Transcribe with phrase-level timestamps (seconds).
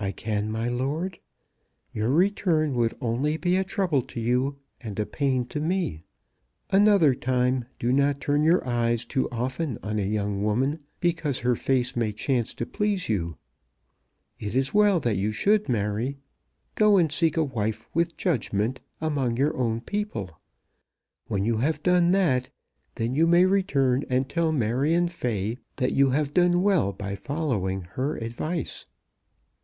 [0.00, 1.18] "I can, my lord.
[1.92, 6.04] Your return would only be a trouble to you, and a pain to me.
[6.70, 11.56] Another time do not turn your eyes too often on a young woman because her
[11.56, 13.38] face may chance to please you.
[14.38, 16.18] It is well that you should marry.
[16.76, 20.40] Go and seek a wife, with judgment, among your own people.
[21.26, 22.48] When you have done that,
[22.94, 27.82] then you may return and tell Marion Fay that you have done well by following
[27.82, 28.86] her advice."